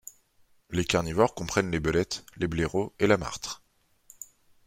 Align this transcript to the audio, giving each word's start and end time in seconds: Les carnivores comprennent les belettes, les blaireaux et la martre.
Les 0.71 0.83
carnivores 0.83 1.35
comprennent 1.35 1.69
les 1.69 1.79
belettes, 1.79 2.25
les 2.37 2.47
blaireaux 2.47 2.91
et 2.97 3.05
la 3.05 3.17
martre. 3.17 3.61